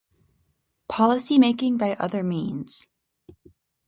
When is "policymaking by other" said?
0.89-2.23